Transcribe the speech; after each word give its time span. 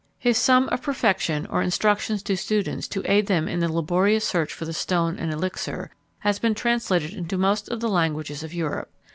His 0.17 0.35
sum 0.39 0.67
"of 0.69 0.81
perfection," 0.81 1.45
or 1.51 1.61
instructions 1.61 2.23
to 2.23 2.35
students 2.35 2.87
to 2.87 3.03
aid 3.05 3.27
them 3.27 3.47
in 3.47 3.59
the 3.59 3.71
laborious 3.71 4.25
search 4.27 4.51
for 4.51 4.65
the 4.65 4.73
stone 4.73 5.19
and 5.19 5.31
elixir, 5.31 5.91
has 6.21 6.39
been 6.39 6.55
translated 6.55 7.13
into 7.13 7.37
most 7.37 7.69
of 7.69 7.81
the 7.81 7.87
languages 7.87 8.41
of 8.41 8.51
Europe. 8.51 8.89